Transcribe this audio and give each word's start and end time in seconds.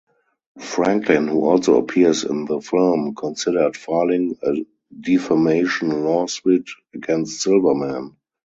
Franklin, 0.59 1.27
who 1.27 1.45
also 1.47 1.77
appears 1.77 2.23
in 2.23 2.45
the 2.45 2.59
film, 2.59 3.13
considered 3.13 3.77
filing 3.77 4.35
a 4.41 4.55
defamation 4.99 5.91
lawsuit 6.03 6.71
against 6.95 7.41
Silverman. 7.43 8.15